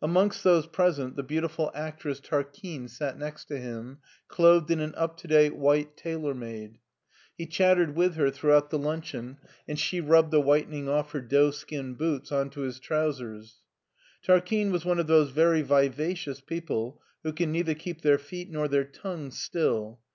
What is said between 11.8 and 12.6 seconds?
boots on to